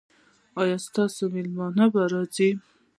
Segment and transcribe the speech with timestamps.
[0.61, 2.49] ایا ستاسو میلمه به راځي؟